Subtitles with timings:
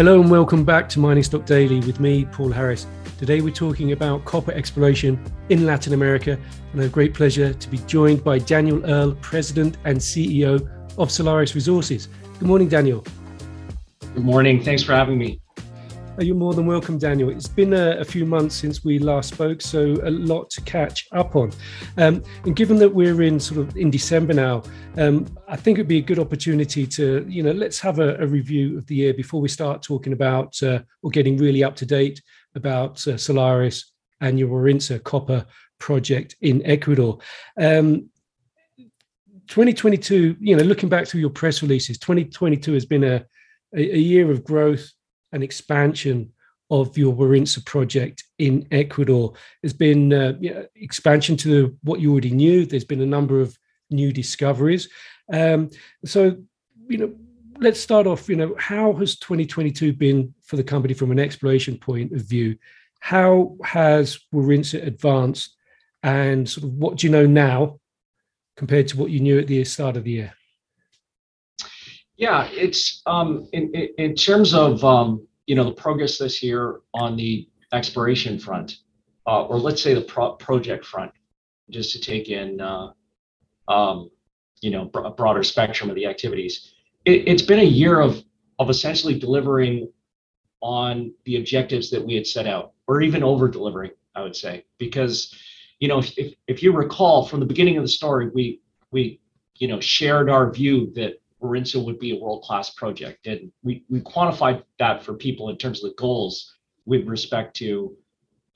[0.00, 2.86] Hello and welcome back to Mining Stock Daily with me, Paul Harris.
[3.18, 6.38] Today we're talking about copper exploration in Latin America,
[6.72, 10.66] and I have great pleasure to be joined by Daniel Earle, President and CEO
[10.96, 12.08] of Solaris Resources.
[12.38, 13.04] Good morning, Daniel.
[14.14, 14.64] Good morning.
[14.64, 15.38] Thanks for having me.
[16.20, 17.30] You're more than welcome, Daniel.
[17.30, 21.08] It's been a, a, few months since we last spoke, so a lot to catch
[21.12, 21.50] up on.
[21.96, 24.62] Um, and given that we're in sort of in December now,
[24.98, 28.26] um, I think it'd be a good opportunity to, you know, let's have a, a
[28.26, 31.86] review of the year before we start talking about uh, or getting really up to
[31.86, 32.20] date
[32.54, 35.46] about uh, Solaris and your Warintza copper
[35.78, 37.18] project in Ecuador.
[37.58, 38.10] Um,
[39.48, 43.24] 2022, you know, looking back through your press releases, 2022 has been a,
[43.74, 44.92] a year of growth
[45.32, 46.32] an expansion
[46.70, 49.32] of your Warintza project in Ecuador.
[49.62, 50.34] There's been uh,
[50.76, 52.64] expansion to what you already knew.
[52.64, 53.58] There's been a number of
[53.90, 54.88] new discoveries.
[55.32, 55.70] Um,
[56.04, 56.36] so,
[56.88, 57.14] you know,
[57.58, 58.28] let's start off.
[58.28, 62.56] You know, how has 2022 been for the company from an exploration point of view?
[63.00, 65.56] How has Warintza advanced,
[66.02, 67.80] and sort of what do you know now
[68.56, 70.34] compared to what you knew at the start of the year?
[72.20, 77.16] Yeah, it's um, in, in terms of um, you know the progress this year on
[77.16, 78.76] the exploration front,
[79.26, 81.12] uh, or let's say the pro- project front,
[81.70, 82.90] just to take in uh,
[83.68, 84.10] um,
[84.60, 86.74] you know a broader spectrum of the activities.
[87.06, 88.22] It, it's been a year of
[88.58, 89.90] of essentially delivering
[90.60, 94.66] on the objectives that we had set out, or even over delivering, I would say,
[94.76, 95.34] because
[95.78, 98.60] you know if, if, if you recall from the beginning of the story, we
[98.90, 99.20] we
[99.54, 103.26] you know shared our view that Warintza would be a world-class project.
[103.26, 106.54] And we, we quantified that for people in terms of the goals
[106.86, 107.96] with respect to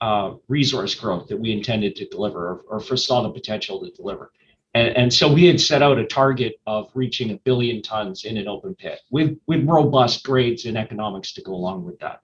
[0.01, 4.31] uh, resource growth that we intended to deliver or, or foresaw the potential to deliver.
[4.73, 8.37] And, and so we had set out a target of reaching a billion tons in
[8.37, 12.21] an open pit with, with robust grades and economics to go along with that.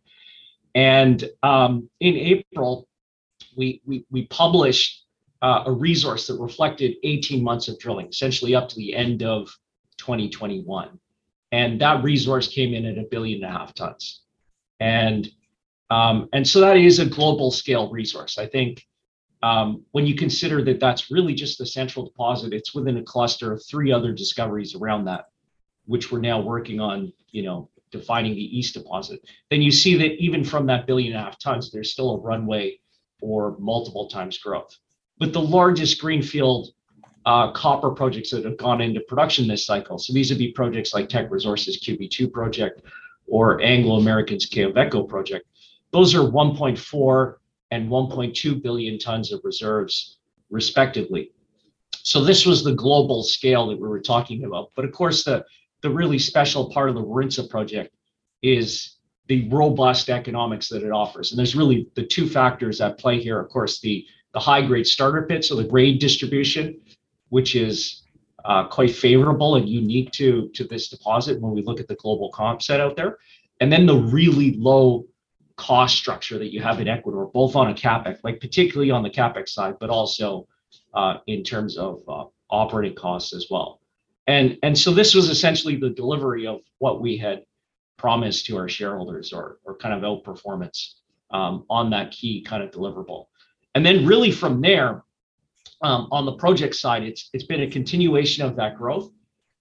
[0.75, 2.87] And um, in April,
[3.55, 5.05] we, we, we published
[5.41, 9.49] uh, a resource that reflected 18 months of drilling, essentially up to the end of
[10.01, 10.99] 2021.
[11.51, 14.21] And that resource came in at a billion and a half tons.
[14.79, 15.29] And
[15.89, 18.37] um, and so that is a global scale resource.
[18.37, 18.87] I think
[19.43, 23.51] um, when you consider that that's really just the central deposit, it's within a cluster
[23.51, 25.25] of three other discoveries around that,
[25.85, 29.19] which we're now working on, you know, defining the east deposit.
[29.49, 32.21] Then you see that even from that billion and a half tons, there's still a
[32.21, 32.79] runway
[33.19, 34.77] for multiple times growth.
[35.17, 36.69] But the largest greenfield
[37.25, 39.97] uh, copper projects that have gone into production this cycle.
[39.97, 42.81] So these would be projects like Teck Resources QB2 project
[43.27, 45.45] or Anglo American's Quellaveco project.
[45.91, 47.35] Those are 1.4
[47.71, 50.17] and 1.2 billion tons of reserves,
[50.49, 51.31] respectively.
[52.03, 54.71] So this was the global scale that we were talking about.
[54.75, 55.45] But of course, the,
[55.81, 57.93] the really special part of the Warintza project
[58.41, 61.31] is the robust economics that it offers.
[61.31, 63.39] And there's really the two factors at play here.
[63.39, 66.81] Of course, the, the high grade starter pit, so the grade distribution,
[67.31, 68.03] which is
[68.45, 72.29] uh, quite favorable and unique to, to this deposit when we look at the global
[72.31, 73.17] comp set out there.
[73.59, 75.05] And then the really low
[75.55, 79.09] cost structure that you have in Ecuador, both on a capex, like particularly on the
[79.09, 80.47] capex side, but also
[80.93, 83.79] uh, in terms of uh, operating costs as well.
[84.27, 87.43] And and so this was essentially the delivery of what we had
[87.97, 90.95] promised to our shareholders, or or kind of outperformance
[91.31, 93.25] um, on that key kind of deliverable.
[93.75, 95.03] And then really from there,
[95.83, 99.11] um, on the project side, it's it's been a continuation of that growth.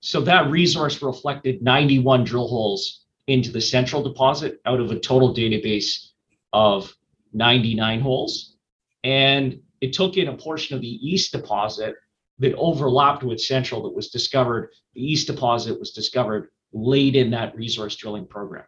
[0.01, 5.35] So that resource reflected 91 drill holes into the central deposit out of a total
[5.35, 6.09] database
[6.53, 6.95] of
[7.33, 8.57] 99 holes.
[9.05, 11.95] And it took in a portion of the east deposit
[12.39, 14.71] that overlapped with central that was discovered.
[14.95, 18.65] The east deposit was discovered late in that resource drilling program.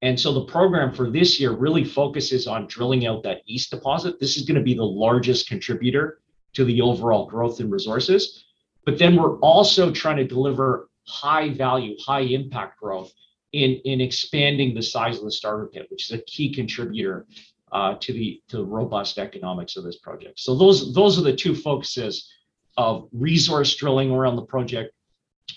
[0.00, 4.18] And so the program for this year really focuses on drilling out that east deposit.
[4.18, 6.21] This is going to be the largest contributor
[6.54, 8.44] to the overall growth in resources.
[8.84, 13.12] But then we're also trying to deliver high value, high impact growth
[13.52, 17.26] in, in expanding the size of the starter pit, which is a key contributor
[17.72, 20.38] uh, to the to the robust economics of this project.
[20.38, 22.30] So those those are the two focuses
[22.76, 24.92] of resource drilling around the project.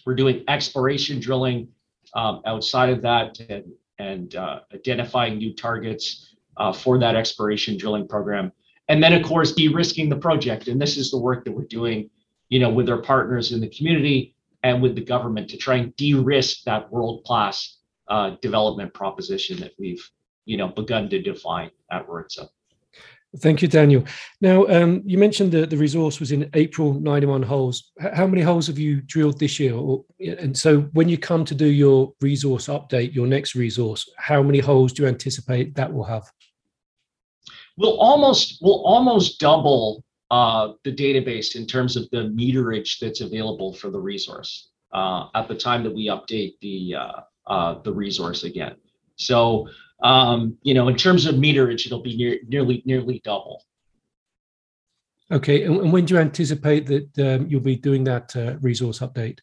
[0.05, 1.69] We're doing exploration drilling
[2.13, 3.65] um, outside of that and,
[3.99, 8.51] and uh, identifying new targets uh, for that exploration drilling program
[8.87, 12.09] and then of course de-risking the project and this is the work that we're doing
[12.49, 15.95] you know with our partners in the community and with the government to try and
[15.95, 17.77] de-risk that world-class
[18.07, 20.09] uh, development proposition that we've
[20.45, 22.47] you know begun to define at Warintza.
[23.39, 24.05] Thank you, Daniel.
[24.39, 27.91] Now, um, you mentioned that the resource was in April, 91 holes.
[27.99, 29.77] How many holes have you drilled this year?
[30.19, 34.59] And so, when you come to do your resource update, your next resource, how many
[34.59, 36.31] holes do you anticipate that will have?
[37.77, 43.73] We'll almost we'll almost double uh, the database in terms of the meterage that's available
[43.73, 48.43] for the resource uh, at the time that we update the uh, uh the resource
[48.43, 48.75] again.
[49.17, 49.67] So
[50.03, 53.63] um, you know, in terms of meterage, it'll be near, nearly nearly double.
[55.31, 59.39] Okay, and, when do you anticipate that um, you'll be doing that uh, resource update?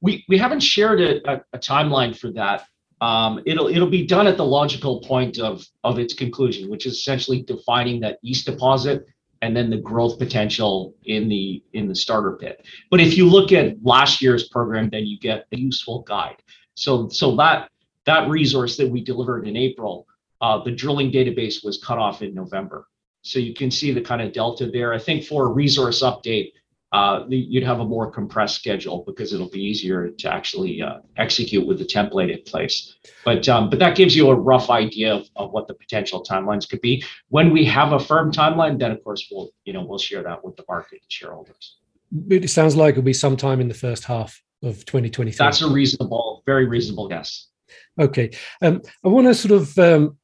[0.00, 2.64] We we haven't shared a, a, a timeline for that.
[3.00, 6.94] Um, it'll it'll be done at the logical point of of its conclusion, which is
[6.94, 9.06] essentially defining that east deposit
[9.42, 12.64] and then the growth potential in the in the starter pit.
[12.90, 16.36] But if you look at last year's program, then you get a useful guide.
[16.74, 17.70] So so that
[18.04, 20.06] that resource that we delivered in April,
[20.40, 22.86] uh, the drilling database was cut off in November.
[23.22, 24.92] So you can see the kind of delta there.
[24.92, 26.52] I think for a resource update,
[26.92, 31.64] uh, you'd have a more compressed schedule because it'll be easier to actually uh, execute
[31.66, 32.96] with the template in place.
[33.24, 36.68] But um, but that gives you a rough idea of, of what the potential timelines
[36.68, 37.04] could be.
[37.28, 40.44] When we have a firm timeline, then of course we'll you know we'll share that
[40.44, 41.76] with the market and shareholders.
[42.28, 45.36] It sounds like it'll be sometime in the first half of 2023.
[45.36, 47.46] That's a reasonable, very reasonable guess.
[47.98, 48.30] Okay.
[48.62, 50.18] Um, I want to sort of um,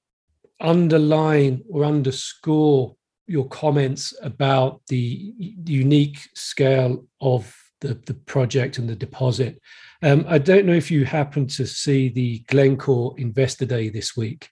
[0.61, 5.35] underline or underscore your comments about the
[5.67, 9.61] unique scale of the, the project and the deposit.
[10.03, 14.49] Um, I don't know if you happened to see the Glencore Investor Day this week.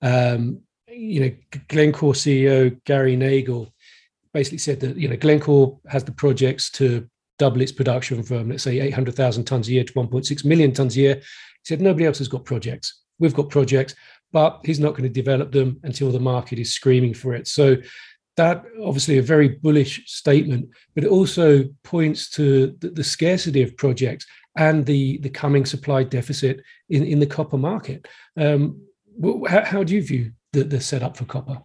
[0.00, 3.72] Um, you know, Glencore CEO Gary Nagle
[4.32, 7.08] basically said that you know Glencore has the projects to
[7.38, 11.00] double its production from let's say 800,000 tons a year to 1.6 million tons a
[11.00, 11.14] year.
[11.16, 11.22] He
[11.64, 13.02] said, nobody else has got projects.
[13.18, 13.94] We've got projects,
[14.32, 17.46] but he's not going to develop them until the market is screaming for it.
[17.46, 17.76] So
[18.36, 23.76] that obviously a very bullish statement, but it also points to the, the scarcity of
[23.76, 24.26] projects
[24.56, 28.06] and the, the coming supply deficit in, in the copper market.
[28.36, 28.82] Um,
[29.48, 31.60] how, how, do you view the, the setup for copper?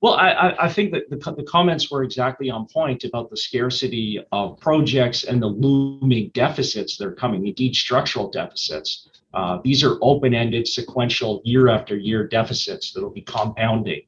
[0.00, 4.20] Well, I, I think that the, the comments were exactly on point about the scarcity
[4.32, 9.08] of projects and the looming deficits that are coming, indeed structural deficits.
[9.32, 14.02] Uh, these are open-ended, sequential, year after year deficits that will be compounding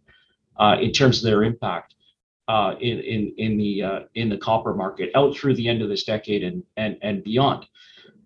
[0.58, 1.94] uh, in terms of their impact
[2.48, 5.88] uh, in in in the uh, in the copper market out through the end of
[5.88, 7.66] this decade and and and beyond.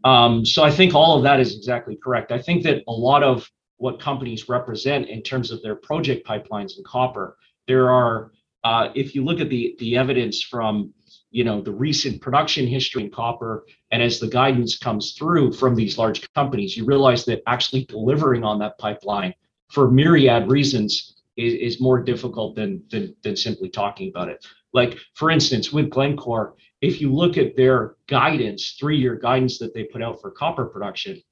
[0.04, 2.30] Um, so I think all of that is exactly correct.
[2.30, 6.76] I think that a lot of what companies represent in terms of their project pipelines
[6.78, 7.36] in copper
[7.68, 8.32] there are,
[8.64, 10.92] uh, if you look at the the evidence from
[11.30, 15.76] you know the recent production history in copper, and as the guidance comes through from
[15.76, 19.34] these large companies, you realize that actually delivering on that pipeline
[19.68, 24.44] for myriad reasons is, is more difficult than, than than simply talking about it.
[24.74, 29.84] Like for instance, with Glencore, if you look at their guidance, three-year guidance that they
[29.84, 31.22] put out for copper production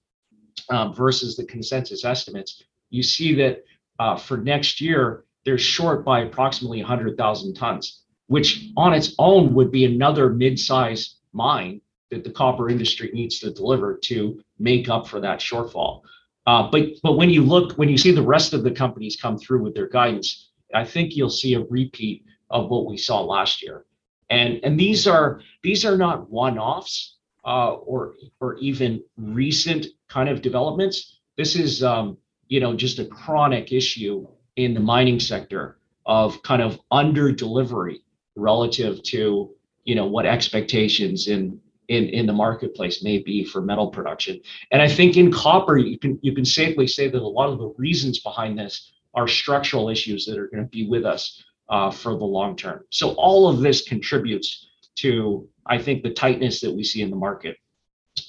[0.71, 3.65] um, versus the consensus estimates, you see that
[3.99, 9.71] uh, for next year they're short by approximately 100,000 tons, which on its own would
[9.71, 11.81] be another mid-size mine
[12.11, 16.03] that the copper industry needs to deliver to make up for that shortfall.
[16.47, 19.37] Uh, but but when you look when you see the rest of the companies come
[19.37, 23.63] through with their guidance, I think you'll see a repeat of what we saw last
[23.63, 23.85] year.
[24.31, 30.43] And and these are these are not one-offs uh, or or even recent kind of
[30.43, 31.19] developments.
[31.37, 32.17] This is um,
[32.49, 38.03] you know just a chronic issue in the mining sector of kind of under delivery
[38.37, 39.51] relative to
[39.85, 44.41] you know what expectations in in in the marketplace may be for metal production.
[44.71, 47.59] And i think in copper you can you can safely say that a lot of
[47.59, 51.91] the reasons behind this are structural issues that are going to be with us uh,
[51.91, 52.85] for the long term.
[52.91, 57.17] So all of this contributes to i think the tightness that we see in the
[57.17, 57.57] market.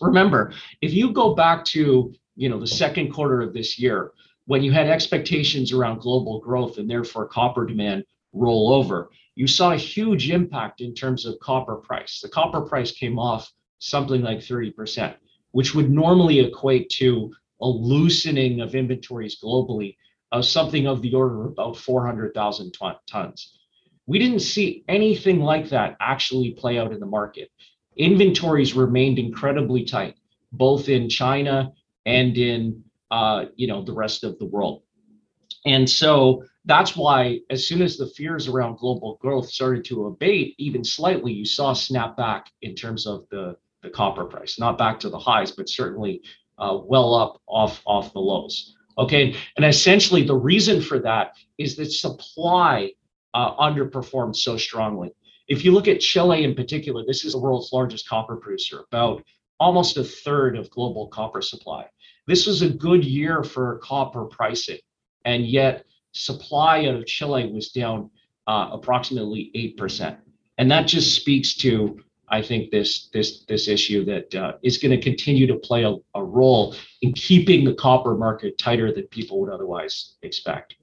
[0.02, 4.12] Remember if you go back to you know the second quarter of this year
[4.46, 9.72] when you had expectations around global growth and therefore copper demand roll over, you saw
[9.72, 12.22] a huge impact in terms of copper price.
[12.22, 15.16] The copper price came off something like 30%,
[15.52, 17.32] which would normally equate to
[17.62, 19.96] a loosening of inventories globally
[20.32, 22.74] of something of the order of about 400,000
[23.08, 23.60] tons.
[24.06, 27.50] We didn't see anything like that actually play out in the market.
[27.98, 30.16] Inventories remained incredibly tight,
[30.52, 31.74] both in China
[32.06, 34.84] and in uh, you know, the rest of the world.
[35.68, 40.56] And so that's why as soon as the fears around global growth started to abate
[40.58, 45.00] even slightly, you saw snap back in terms of the, the copper price, not back
[45.02, 46.22] to the highs, but certainly
[46.58, 48.76] uh, well up off, off the lows.
[48.98, 52.92] Okay, and essentially the reason for that is that supply
[53.34, 55.12] uh, underperformed so strongly.
[55.48, 59.24] If you look at Chile in particular, this is the world's largest copper producer, about
[59.60, 61.86] almost a third of global copper supply.
[62.26, 64.80] This was a good year for copper pricing,
[65.28, 68.10] and yet supply out of Chile was down
[68.48, 70.18] uh, approximately 8%.
[70.58, 74.92] And that just speaks to I think this this this issue that uh, is going
[74.92, 79.40] to continue to play a, a role in keeping the copper market tighter than people
[79.40, 80.76] would otherwise expect.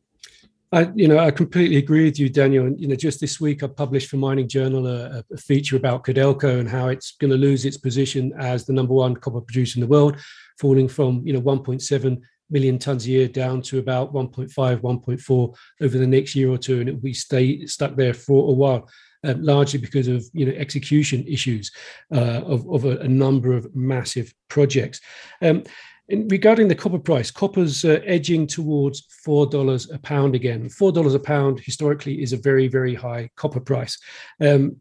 [0.72, 2.64] I, you know, I completely agree with you, Daniel.
[2.66, 6.04] And you know, just this week I published for Mining Journal a, a feature about
[6.04, 9.76] Codelco and how it's going to lose its position as the number one copper producer
[9.76, 10.16] in the world,
[10.58, 15.98] falling from you know 1.7 million tons a year down to about 1.5, 1.4 over
[15.98, 18.88] the next year or two, and it will be stay stuck there for a while
[19.24, 21.72] uh, largely because of you know execution issues
[22.14, 25.00] uh, of, of a, a, number of massive projects.
[25.42, 25.64] Um,
[26.08, 30.68] in, regarding the copper price, copper's uh, edging towards four dollars a pound again.
[30.68, 33.98] Four dollars a pound historically is a very very high copper price.
[34.40, 34.76] Um,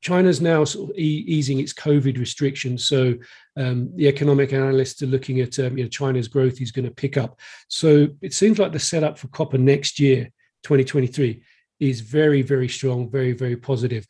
[0.00, 3.14] China's now sort of e- easing its COVID restrictions, so
[3.56, 6.94] um, the economic analysts are looking at um, you know China's growth is going to
[6.94, 7.38] pick up.
[7.68, 10.30] So it seems like the setup for copper next year,
[10.64, 11.42] 2023,
[11.80, 14.06] is very, very strong, very, very positive.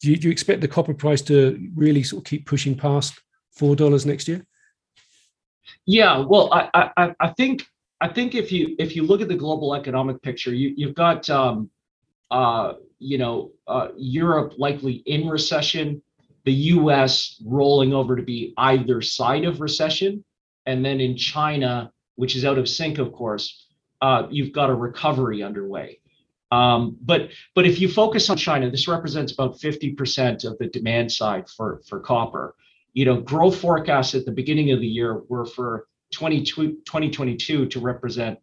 [0.00, 3.18] Do you, do you expect the copper price to really sort of keep pushing past
[3.52, 4.44] four dollars next year?
[5.86, 7.66] Yeah, well, I, I, I think
[8.00, 11.28] I think if you if you look at the global economic picture, you you've got
[11.30, 11.70] um,
[12.30, 16.02] uh, you know uh, Europe likely in recession,
[16.44, 17.40] the U.S.
[17.44, 20.24] rolling over to be either side of recession,
[20.66, 23.66] and then in China, which is out of sync, of course,
[24.00, 26.00] uh, you've got a recovery underway.
[26.50, 31.10] Um, but but if you focus on China, this represents about 50% of the demand
[31.10, 32.54] side for, for copper.
[32.92, 38.38] You know, growth forecasts at the beginning of the year were for 2022 to represent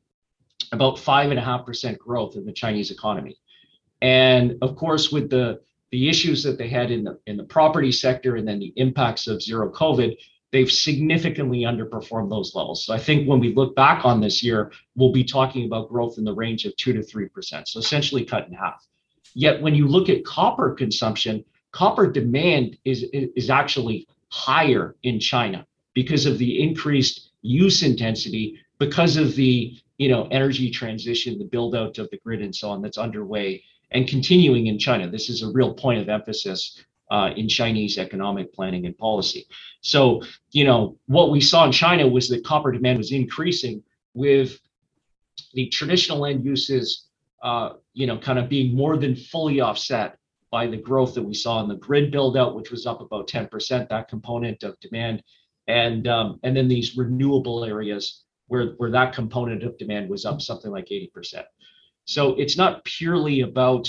[0.73, 3.37] about five and a half percent growth in the Chinese economy.
[4.01, 7.91] And of course, with the the issues that they had in the in the property
[7.91, 10.17] sector and then the impacts of zero COVID,
[10.51, 12.85] they've significantly underperformed those levels.
[12.85, 16.17] So I think when we look back on this year, we'll be talking about growth
[16.17, 17.67] in the range of 2 to 3%.
[17.67, 18.85] So essentially cut in half.
[19.33, 25.65] Yet when you look at copper consumption, copper demand is, is actually higher in China
[25.93, 31.75] because of the increased use intensity, because of the you know energy transition, the build
[31.75, 35.09] out of the grid and so on that's underway and continuing in China.
[35.09, 39.45] This is a real point of emphasis uh, in Chinese economic planning and policy.
[39.81, 40.21] So,
[40.51, 43.83] you know, what we saw in China was that copper demand was increasing
[44.13, 44.57] with
[45.53, 47.07] the traditional end uses,
[47.43, 50.17] uh, you know, kind of being more than fully offset
[50.51, 53.27] by the growth that we saw in the grid build out, which was up about
[53.27, 55.21] 10%, that component of demand.
[55.67, 60.41] And, um, and then these renewable areas where, where that component of demand was up
[60.41, 61.43] something like 80%.
[62.05, 63.87] So it's not purely about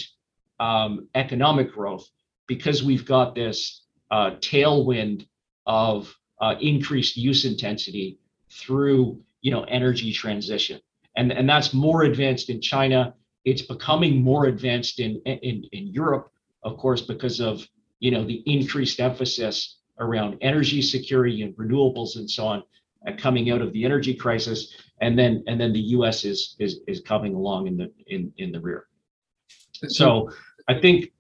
[0.61, 2.07] um, economic growth,
[2.47, 5.27] because we've got this uh, tailwind
[5.67, 8.19] of uh, increased use intensity
[8.51, 10.81] through you know energy transition.
[11.17, 13.15] And and that's more advanced in china.
[13.45, 17.67] It's becoming more advanced in in, in europe of course because of
[18.01, 22.63] you know the increased emphasis around energy security and renewables and so on
[23.07, 26.81] uh, coming out of the energy crisis and then and then the us is is
[26.87, 28.87] is coming along in the in in the rear
[29.89, 30.31] so
[30.69, 31.13] i think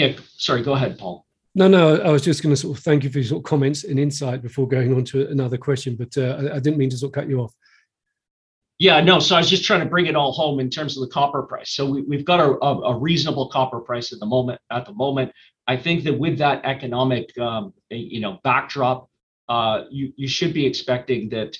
[0.00, 1.26] yeah, sorry, go ahead, Paul.
[1.54, 3.44] No, no, I was just going to sort of thank you for your sort of
[3.44, 6.90] comments and insight before going on to another question, but uh, I, I didn't mean
[6.90, 7.52] to sort of cut you off.
[8.78, 9.18] Yeah, no.
[9.18, 11.42] So I was just trying to bring it all home in terms of the copper
[11.42, 11.72] price.
[11.72, 14.58] So we, have got a, a, reasonable copper price at the moment.
[14.70, 15.32] At the moment,
[15.66, 19.10] I think that with that economic, um, you know, backdrop,
[19.50, 21.58] uh, you you should be expecting that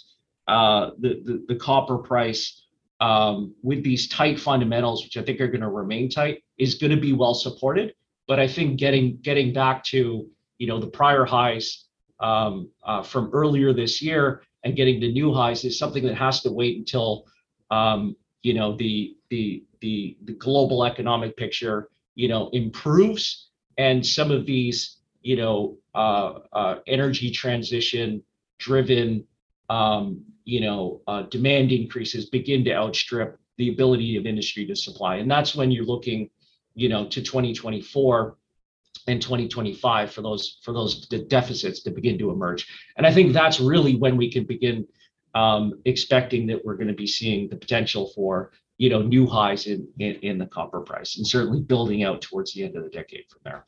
[0.50, 2.66] uh, the, the, the copper price
[3.00, 6.90] um, with these tight fundamentals, which I think are going to remain tight, is going
[6.90, 7.94] to be well supported.
[8.26, 10.26] But I think getting getting back to
[10.58, 11.84] you know the prior highs
[12.18, 16.42] um, uh, from earlier this year and getting to new highs is something that has
[16.42, 17.26] to wait until
[17.70, 24.32] um, you know the the the the global economic picture you know improves and some
[24.32, 28.22] of these you know uh, uh, energy transition
[28.58, 29.24] driven
[29.70, 35.16] um, you know uh, demand increases begin to outstrip the ability of industry to supply
[35.16, 36.28] and that's when you're looking
[36.74, 38.36] you know, to 2024
[39.06, 42.66] and 2025 for those for those deficits to begin to emerge.
[42.96, 44.86] And I think that's really when we can begin
[45.34, 49.66] um, expecting that we're going to be seeing the potential for you know new highs
[49.66, 52.90] in, in, in the copper price and certainly building out towards the end of the
[52.90, 53.64] decade from there.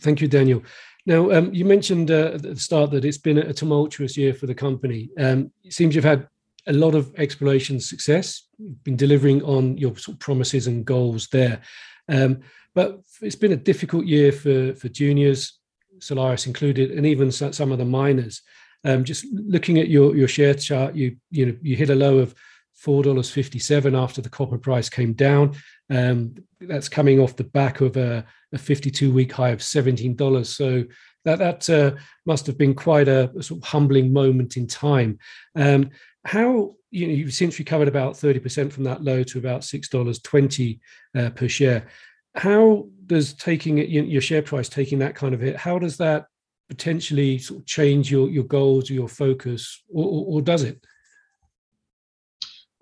[0.00, 0.62] Thank you, Daniel.
[1.04, 4.46] Now, um, you mentioned uh, at the start that it's been a tumultuous year for
[4.46, 5.10] the company.
[5.18, 6.28] Um, it seems you've had
[6.68, 8.46] a lot of exploration success.
[8.58, 11.60] You've been delivering on your sort of promises and goals there.
[12.08, 12.40] Um,
[12.74, 15.58] but it's been a difficult year for, for juniors,
[15.98, 18.42] Solaris included, and even some of the miners.
[18.84, 22.18] Um, just looking at your, your share chart, you you know you hit a low
[22.18, 22.34] of
[22.74, 25.54] four dollars fifty seven after the copper price came down.
[25.92, 30.16] Um, that's coming off the back of a, a fifty two week high of seventeen
[30.16, 30.48] dollars.
[30.48, 30.84] So
[31.24, 35.18] that that uh, must have been quite a, a, sort of humbling moment in time.
[35.54, 35.90] Um,
[36.24, 39.88] how you know you've since recovered about thirty percent from that low to about six
[39.88, 40.80] dollars twenty
[41.16, 41.88] uh, per share.
[42.34, 45.56] How does taking it, your share price taking that kind of hit?
[45.56, 46.26] How does that
[46.70, 50.82] potentially sort of change your your goals or your focus, or, or, or does it?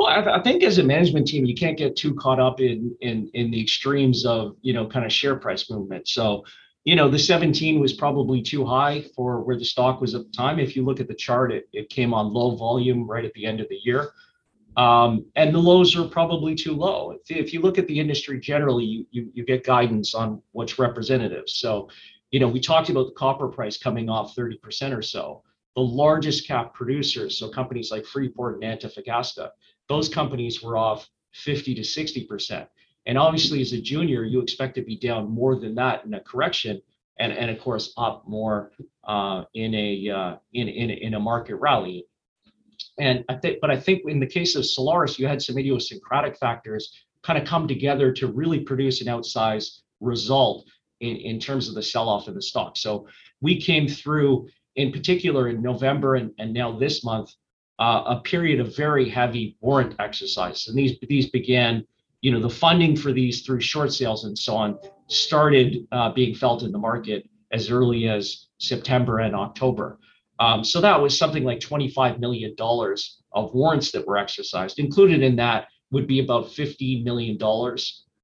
[0.00, 2.58] Well, I, th- I, think as a management team, you can't get too caught up
[2.58, 6.08] in in in the extremes of you know kind of share price movement.
[6.08, 6.42] So,
[6.84, 10.32] you know, the 17 was probably too high for where the stock was at the
[10.32, 10.58] time.
[10.58, 13.44] If you look at the chart, it, it came on low volume right at the
[13.44, 14.12] end of the year.
[14.78, 17.10] Um, and the lows are probably too low.
[17.10, 20.78] If, if you look at the industry generally, you, you, you get guidance on what's
[20.78, 21.44] representative.
[21.46, 21.90] So
[22.30, 25.42] you know, we talked about the copper price coming off 30% or so.
[25.76, 29.50] The largest cap producers, so companies like Freeport and Antofagasta,
[29.90, 32.66] those companies were off 50 to 60%.
[33.06, 36.20] And obviously, as a junior, you expect to be down more than that in a
[36.20, 36.80] correction,
[37.18, 38.70] and, and of course, up more
[39.04, 42.06] uh, in a uh, in, in in a market rally.
[42.98, 46.38] And I think, but I think in the case of Solaris, you had some idiosyncratic
[46.38, 46.92] factors
[47.22, 50.66] kind of come together to really produce an outsized result
[51.00, 52.76] in, in terms of the sell-off of the stock.
[52.76, 53.06] So
[53.40, 57.34] we came through, in particular in November and, and now this month,
[57.80, 60.68] uh, a period of very heavy warrant exercise.
[60.68, 61.84] And these these began,
[62.20, 66.34] you know, the funding for these through short sales and so on started uh, being
[66.34, 69.98] felt in the market as early as September and October.
[70.38, 72.54] Um, so that was something like $25 million
[73.32, 74.78] of warrants that were exercised.
[74.78, 77.36] Included in that would be about $15 million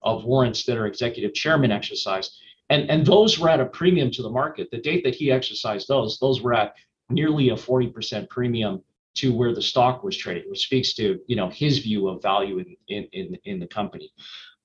[0.02, 2.38] of warrants that are executive chairman exercised
[2.68, 4.70] and and those were at a premium to the market.
[4.70, 6.74] The date that he exercised those, those were at
[7.08, 8.82] nearly a 40% premium
[9.16, 12.58] to where the stock was trading, which speaks to you know his view of value
[12.58, 14.12] in in in, in the company.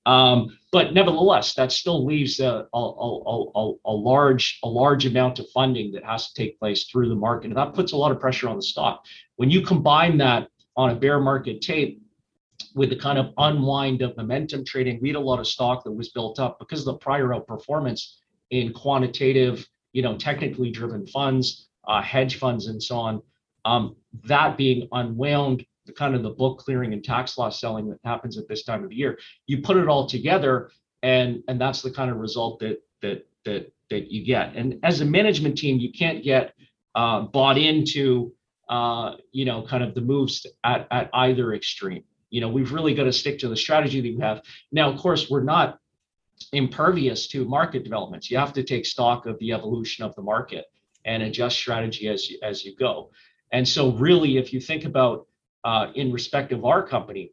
[0.04, 5.48] Um, but nevertheless, that still leaves a, a, a, a, large a large amount of
[5.50, 8.18] funding that has to take place through the market, and that puts a lot of
[8.18, 9.04] pressure on the stock.
[9.36, 12.02] When you combine that on a bear market tape
[12.74, 15.92] with the kind of unwind of momentum trading, we had a lot of stock that
[15.92, 18.14] was built up because of the prior outperformance
[18.50, 23.22] in quantitative, you know, technically driven funds, uh, hedge funds, and so on.
[23.64, 27.98] Um, that being unwound, the kind of the book clearing and tax loss selling that
[28.04, 30.70] happens at this time of the year, you put it all together,
[31.02, 34.54] and and that's the kind of result that that that that you get.
[34.54, 36.54] And as a management team, you can't get
[36.94, 38.32] uh, bought into
[38.68, 42.04] uh, you know kind of the moves at at either extreme.
[42.30, 44.42] You know we've really got to stick to the strategy that we have.
[44.70, 45.78] Now of course we're not
[46.52, 48.30] impervious to market developments.
[48.30, 50.66] You have to take stock of the evolution of the market
[51.04, 53.10] and adjust strategy as you, as you go
[53.52, 55.26] and so really if you think about
[55.64, 57.32] uh, in respect of our company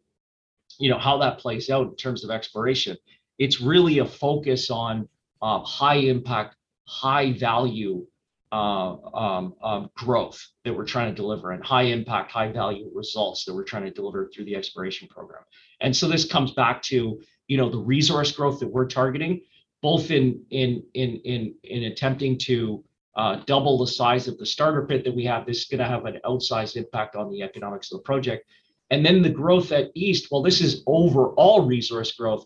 [0.77, 2.95] you know how that plays out in terms of exploration
[3.37, 5.07] it's really a focus on
[5.41, 6.55] uh, high impact
[6.87, 8.05] high value
[8.51, 13.45] uh, um, um, growth that we're trying to deliver and high impact, high value results
[13.45, 15.43] that we're trying to deliver through the exploration program.
[15.81, 19.41] And so this comes back to you know the resource growth that we're targeting,
[19.83, 22.83] both in in in in in attempting to
[23.19, 25.45] uh, double the size of the starter pit that we have.
[25.45, 28.47] This is going to have an outsized impact on the economics of the project.
[28.91, 32.45] And then the growth at East, well, this is overall resource growth.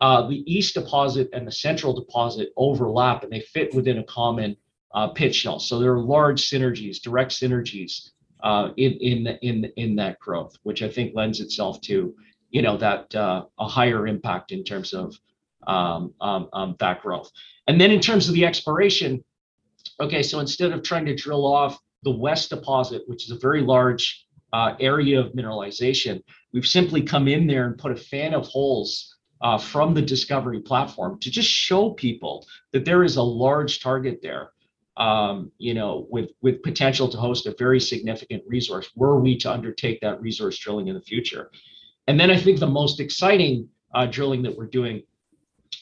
[0.00, 4.56] Uh, the East deposit and the Central deposit overlap and they fit within a common
[4.94, 5.58] uh, pit shell.
[5.58, 8.08] So there are large synergies, direct synergies
[8.42, 12.14] uh, in in in in that growth, which I think lends itself to
[12.50, 15.14] you know that uh, a higher impact in terms of
[15.66, 17.30] um, um, um, that growth.
[17.68, 19.22] And then in terms of the exploration,
[20.00, 23.62] okay, so instead of trying to drill off the west deposit, which is a very
[23.62, 28.46] large uh, area of mineralization, we've simply come in there and put a fan of
[28.46, 33.80] holes uh, from the discovery platform to just show people that there is a large
[33.80, 34.50] target there
[34.96, 39.50] um, you know, with with potential to host a very significant resource, were we to
[39.50, 41.50] undertake that resource drilling in the future.
[42.06, 45.02] And then I think the most exciting uh, drilling that we're doing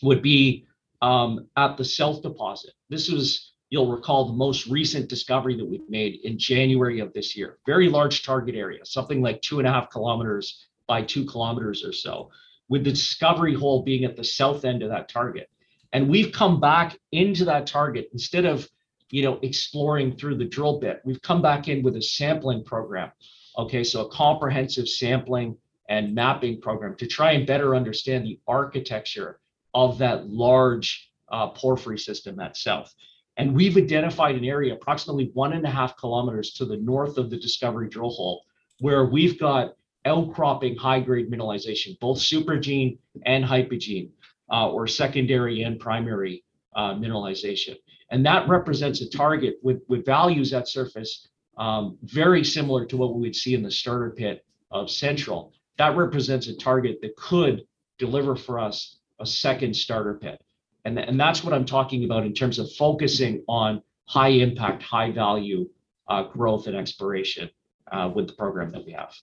[0.02, 0.66] would be
[1.02, 2.72] um, at the South deposit.
[2.88, 7.34] This was, you'll recall, the most recent discovery that we've made in January of this
[7.34, 7.56] year.
[7.64, 11.92] Very large target area, something like two and a half kilometers by two kilometers or
[11.92, 12.30] so,
[12.68, 15.48] with the discovery hole being at the south end of that target.
[15.94, 18.68] And we've come back into that target instead of
[19.08, 21.00] you know, exploring through the drill bit.
[21.04, 23.10] We've come back in with a sampling program.
[23.56, 25.56] Okay, so a comprehensive sampling
[25.88, 29.38] and mapping program to try and better understand the architecture
[29.72, 32.94] of that large uh, porphyry system at south.
[33.36, 37.30] And we've identified an area approximately one and a half kilometers to the north of
[37.30, 38.44] the discovery drill hole
[38.80, 44.10] where we've got outcropping high grade mineralization, both supergene and hypogene,
[44.52, 47.76] uh, or secondary and primary uh, mineralization.
[48.10, 53.14] And that represents a target with, with values at surface um, very similar to what
[53.14, 55.52] we would see in the starter pit of Central.
[55.78, 57.64] That represents a target that could
[57.98, 60.42] deliver for us a second starter pit.
[60.84, 65.10] And, and that's what I'm talking about in terms of focusing on high impact, high
[65.10, 65.68] value
[66.08, 67.48] uh, growth and exploration
[67.90, 69.14] uh, with the program that we have.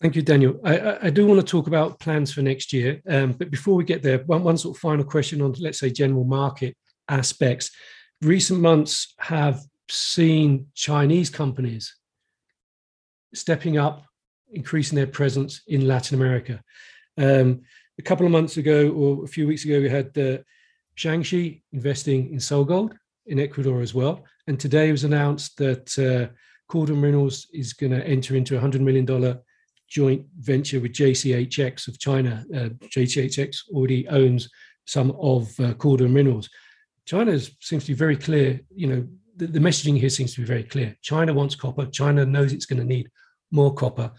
[0.00, 0.60] Thank you, Daniel.
[0.64, 3.02] I, I, do want to talk about plans for next year.
[3.08, 5.90] Um, but before we get there, one, one sort of final question on, let's say,
[5.90, 6.76] general market
[7.08, 7.72] aspects.
[8.22, 11.96] Recent months have seen Chinese companies
[13.34, 14.04] stepping up,
[14.52, 16.62] increasing their presence in Latin America.
[17.16, 17.62] Um,
[17.98, 20.38] a couple of months ago, or a few weeks ago, we had uh,
[20.98, 22.92] Jiangxi investing in SolGold
[23.26, 24.24] in Ecuador as well.
[24.48, 26.34] And today it was announced that uh,
[26.68, 29.38] Cordoba Minerals is going to enter into a $100 million
[29.88, 32.44] joint venture with JCHX of China.
[32.54, 34.50] Uh, JCHX already owns
[34.86, 36.50] some of uh, Cordoba Minerals.
[37.06, 39.06] China seems to be very clear, you know,
[39.36, 40.96] the, the messaging here seems to be very clear.
[41.00, 41.86] China wants copper.
[41.86, 43.08] China knows it's going to need
[43.50, 44.10] more copper.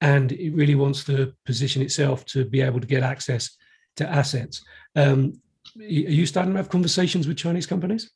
[0.00, 3.56] And it really wants to position itself to be able to get access
[3.96, 4.64] to assets.
[4.94, 5.32] Um,
[5.80, 8.10] are you starting to have conversations with Chinese companies?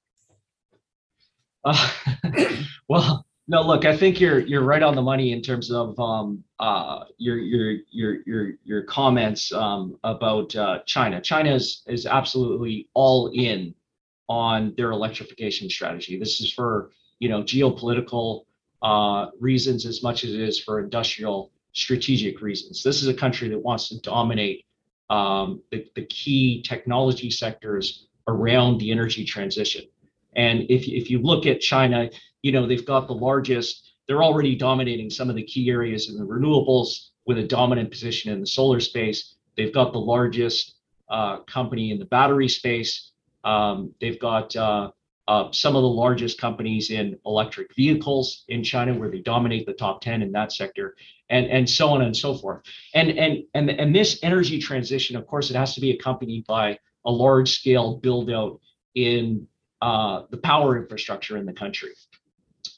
[1.65, 1.91] Uh,
[2.89, 3.63] well, no.
[3.63, 7.39] Look, I think you're you're right on the money in terms of um, uh, your
[7.39, 11.21] your your your your comments um, about uh, China.
[11.21, 13.75] China is is absolutely all in
[14.29, 16.19] on their electrification strategy.
[16.19, 18.45] This is for you know geopolitical
[18.83, 22.83] uh, reasons as much as it is for industrial strategic reasons.
[22.83, 24.65] This is a country that wants to dominate
[25.11, 29.83] um, the, the key technology sectors around the energy transition.
[30.37, 32.09] And if, if you look at China,
[32.43, 36.17] you know, they've got the largest, they're already dominating some of the key areas in
[36.17, 39.37] the renewables with a dominant position in the solar space.
[39.57, 40.77] They've got the largest
[41.11, 43.13] uh, company in the battery space.
[43.45, 44.91] Um, they've got uh,
[45.29, 49.73] uh, some of the largest companies in electric vehicles in China, where they dominate the
[49.73, 50.97] top 10 in that sector
[51.33, 52.63] and and so on and so forth.
[52.95, 56.79] And and and and this energy transition, of course, it has to be accompanied by
[57.05, 58.61] a large scale build out
[58.95, 59.49] in
[59.81, 61.91] uh, the power infrastructure in the country.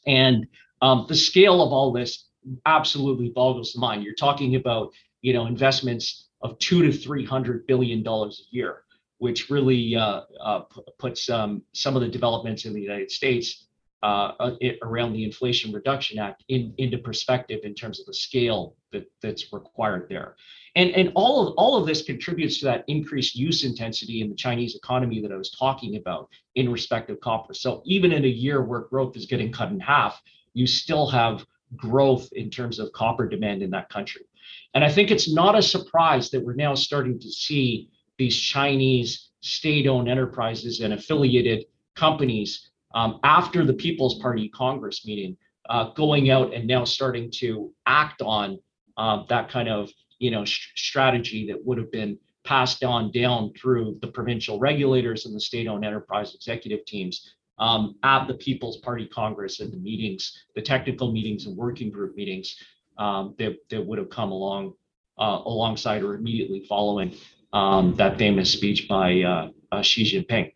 [0.06, 0.46] And
[0.80, 2.28] um, the scale of all this
[2.64, 4.04] absolutely boggles the mind.
[4.04, 8.83] You're talking about you know investments of two to three hundred billion dollars a year,
[9.24, 10.60] which really uh, uh,
[10.98, 13.68] puts um, some of the developments in the United States
[14.02, 14.50] uh, uh,
[14.82, 19.50] around the Inflation Reduction Act in, into perspective in terms of the scale that, that's
[19.50, 20.36] required there.
[20.76, 24.34] And, and all, of, all of this contributes to that increased use intensity in the
[24.34, 27.54] Chinese economy that I was talking about in respect of copper.
[27.54, 30.20] So even in a year where growth is getting cut in half,
[30.52, 34.26] you still have growth in terms of copper demand in that country.
[34.74, 39.30] And I think it's not a surprise that we're now starting to see these Chinese
[39.40, 45.36] state owned enterprises and affiliated companies um, after the People's Party Congress meeting,
[45.68, 48.58] uh, going out and now starting to act on
[48.96, 53.52] um, that kind of you know sh- strategy that would have been passed on down
[53.54, 59.06] through the provincial regulators and the state-owned enterprise executive teams um, at the People's Party
[59.06, 62.56] Congress and the meetings, the technical meetings and working group meetings
[62.98, 64.74] um, that, that would have come along
[65.18, 67.14] uh, alongside or immediately following
[67.54, 70.52] um, that famous speech by uh, uh, Xi Jinping.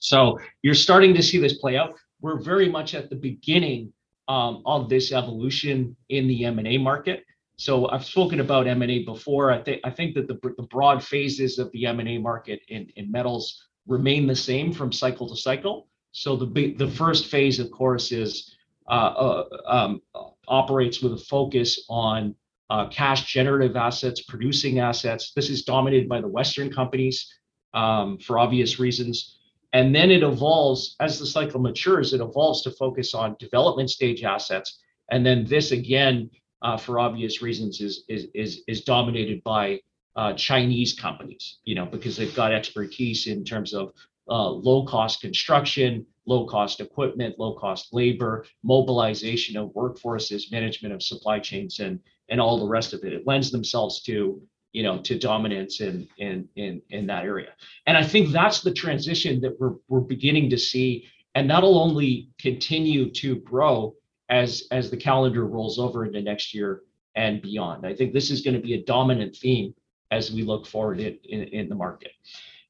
[0.00, 1.94] So you're starting to see this play out.
[2.20, 3.92] We're very much at the beginning
[4.26, 7.24] um, of this evolution in the M&A market.
[7.56, 9.52] So I've spoken about M&A before.
[9.52, 13.12] I think I think that the, the broad phases of the M&A market in, in
[13.12, 15.86] metals remain the same from cycle to cycle.
[16.12, 18.56] So the the first phase, of course, is
[18.88, 20.02] uh, uh, um,
[20.48, 22.34] operates with a focus on
[22.70, 25.32] uh, cash generative assets, producing assets.
[25.34, 27.32] This is dominated by the Western companies
[27.74, 29.38] um, for obvious reasons.
[29.72, 34.22] And then it evolves as the cycle matures, it evolves to focus on development stage
[34.22, 34.78] assets.
[35.10, 36.30] And then this again,
[36.62, 39.80] uh, for obvious reasons, is is is, is dominated by
[40.16, 43.92] uh, Chinese companies, you know, because they've got expertise in terms of
[44.30, 51.02] uh, low cost construction, low cost equipment, low cost labor, mobilization of workforces, management of
[51.02, 51.98] supply chains, and
[52.28, 53.12] and all the rest of it.
[53.12, 54.40] It lends themselves to
[54.74, 57.50] you know, to dominance in in in in that area.
[57.86, 62.28] And I think that's the transition that we're we're beginning to see, and that'll only
[62.38, 63.94] continue to grow
[64.28, 66.82] as as the calendar rolls over into next year
[67.14, 67.86] and beyond.
[67.86, 69.72] I think this is going to be a dominant theme
[70.10, 72.10] as we look forward in, in, in the market.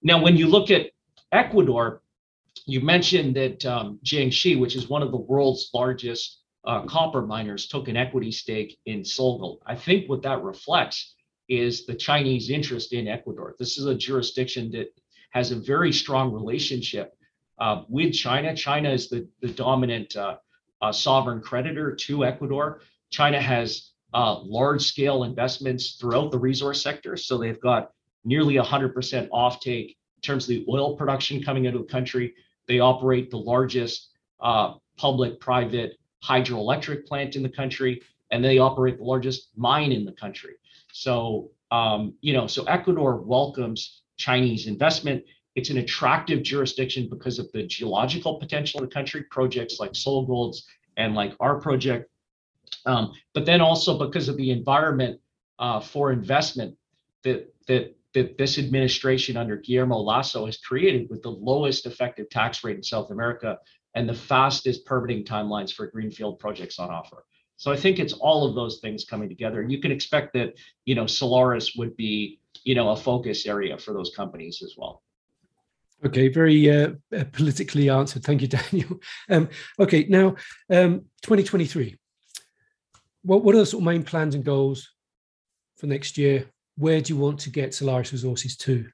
[0.02, 0.90] Now, when you look at
[1.32, 2.02] Ecuador,
[2.66, 7.66] you mentioned that um, Jiangxi, which is one of the world's largest uh, copper miners,
[7.66, 9.58] took an equity stake in SolGold.
[9.66, 11.14] I think what that reflects
[11.48, 13.54] is the Chinese interest in Ecuador.
[13.58, 14.88] This is a jurisdiction that
[15.30, 17.14] has a very strong relationship
[17.58, 18.56] uh, with China.
[18.56, 20.36] China is the, the dominant uh,
[20.80, 22.80] uh sovereign creditor to Ecuador.
[23.10, 27.16] China has uh, large scale investments throughout the resource sector.
[27.16, 27.90] So they've got
[28.24, 32.34] nearly 100% offtake in terms of the oil production coming into the country.
[32.66, 38.98] They operate the largest uh, public private hydroelectric plant in the country, and they operate
[38.98, 40.54] the largest mine in the country.
[40.92, 45.24] So, um, you know, so Ecuador welcomes Chinese investment.
[45.54, 50.66] It's an attractive jurisdiction because of the geological potential of the country, projects like SolGold's
[50.96, 52.08] and like our project
[52.86, 55.20] um, but then also because of the environment
[55.58, 56.76] uh, for investment
[57.22, 62.62] that, that, that this administration under Guillermo Lasso has created with the lowest effective tax
[62.62, 63.58] rate in South America
[63.94, 67.24] and the fastest permitting timelines for greenfield projects on offer.
[67.56, 69.60] So I think it's all of those things coming together.
[69.60, 70.54] And you can expect that,
[70.84, 75.02] you know, Solaris would be, you know, a focus area for those companies as well.
[76.04, 78.24] Okay, very uh, uh politically answered.
[78.24, 79.00] Thank you, Daniel.
[79.30, 80.36] Um, okay, now
[80.70, 81.96] um, 2023
[83.24, 84.90] what, what are the sort of main plans and goals
[85.76, 86.46] for next year?
[86.76, 88.86] Where do you want to get Solaris Resources to?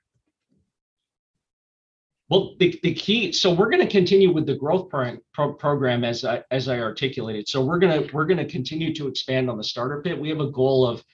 [2.31, 3.33] Well, the, the key.
[3.33, 6.79] So we're going to continue with the growth pro, pro, program as I as I
[6.79, 7.49] articulated.
[7.49, 10.19] So we're gonna we're gonna continue to expand on the starter pit.
[10.19, 11.05] We have a goal of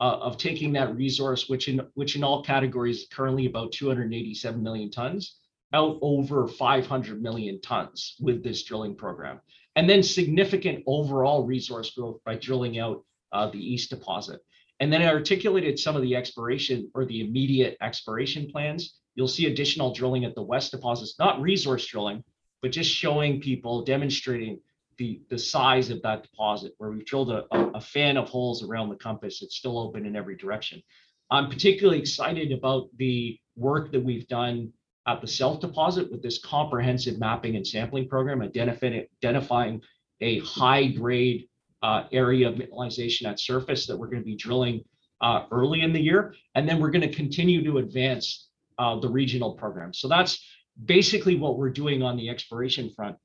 [0.00, 4.90] uh, of taking that resource, which in which in all categories currently about 287 million
[4.90, 5.36] tons,
[5.72, 9.40] out over 500 million tons with this drilling program
[9.76, 14.40] and then significant overall resource growth by drilling out uh, the east deposit.
[14.80, 18.98] And then I articulated some of the exploration or the immediate exploration plans.
[19.14, 22.24] You'll see additional drilling at the west deposits, not resource drilling,
[22.62, 24.60] but just showing people, demonstrating
[24.98, 28.62] the, the size of that deposit, where we've drilled a, a, a fan of holes
[28.62, 29.42] around the compass.
[29.42, 30.82] It's still open in every direction.
[31.30, 34.72] I'm particularly excited about the work that we've done
[35.06, 39.80] at the South deposit with this comprehensive mapping and sampling program, identifying, identifying
[40.20, 41.48] a high grade
[41.82, 44.84] uh, area of mineralization at surface that we're going to be drilling
[45.20, 46.34] uh, early in the year.
[46.54, 48.48] And then we're going to continue to advance
[48.78, 49.92] uh, the regional program.
[49.92, 50.44] So that's
[50.84, 53.16] basically what we're doing on the exploration front.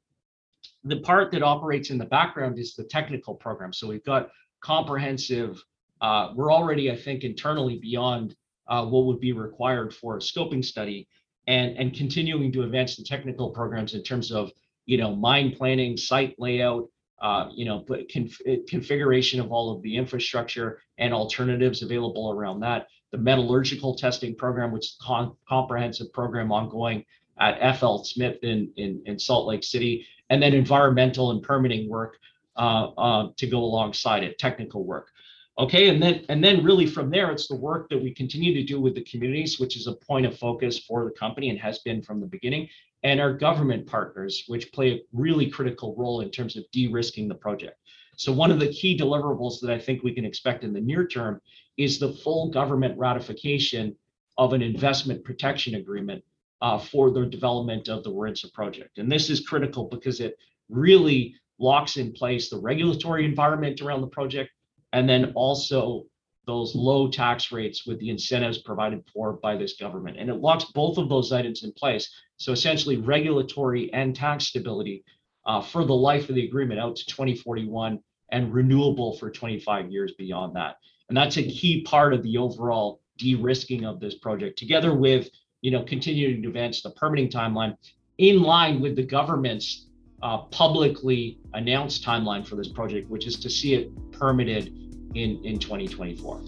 [0.84, 3.74] The part that operates in the background is the technical program.
[3.74, 4.30] So we've got
[4.62, 5.62] comprehensive,
[6.02, 8.36] uh, we're already, I think, internally beyond
[8.68, 11.08] uh, what would be required for a scoping study
[11.48, 14.52] and and continuing to advance the technical programs in terms of
[14.86, 16.90] you know mine planning, site layout,
[17.22, 22.88] uh, you know, conf- configuration of all of the infrastructure and alternatives available around that.
[23.12, 27.06] The metallurgical testing program, which is a comprehensive program ongoing
[27.39, 32.17] at FLSmidth in, in, in Salt Lake City, and then environmental and permitting work
[32.58, 35.12] uh, uh, to go alongside it, technical work.
[35.60, 38.63] Okay, and then and then really from there, it's the work that we continue to
[38.63, 41.80] do with the communities, which is a point of focus for the company and has
[41.80, 42.70] been from the beginning,
[43.04, 47.36] and our government partners, which play a really critical role in terms of de-risking the
[47.36, 47.80] project.
[48.17, 51.08] So one of the key deliverables that I think we can expect in the near
[51.08, 51.41] term
[51.78, 53.96] is the full government ratification
[54.38, 56.24] of an investment protection agreement
[56.62, 58.98] uh, for the development of the Warintza project.
[58.98, 60.38] And this is critical because it
[60.70, 64.52] really locks in place the regulatory environment around the project
[64.94, 66.06] and then also
[66.46, 70.18] those low tax rates with the incentives provided for by this government.
[70.18, 72.10] And it locks both of those items in place.
[72.38, 75.04] So essentially, regulatory and tax stability
[75.46, 78.00] uh, for the life of the agreement out to 2041
[78.32, 80.78] and renewable for 25 years beyond that.
[81.10, 85.30] And that's a key part of the overall de-risking of this project, together with
[85.62, 87.76] you know continuing to advance the permitting timeline
[88.17, 89.88] in line with the government's
[90.24, 94.67] uh, publicly announced timeline for this project, which is to see it permitted
[95.15, 96.41] in, in 2024.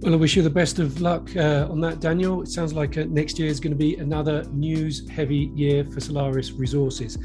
[0.00, 2.42] Well, I wish you the best of luck uh, on that, Daniel.
[2.42, 6.00] It sounds like uh, next year is going to be another news heavy year for
[6.00, 7.16] Solaris Resources.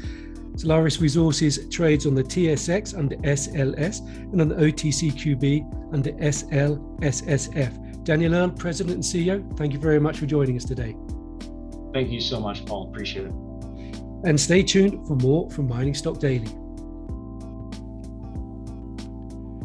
[0.56, 4.00] Solaris Resources trades on the TSX under SLS
[4.32, 8.04] and on the OTCQB under SLSSF.
[8.04, 10.96] Daniel Earle, President and CEO, thank you very much for joining us today.
[11.92, 12.88] Thank you so much, Paul.
[12.88, 13.32] Appreciate it.
[14.24, 16.48] And stay tuned for more from Mining Stock Daily.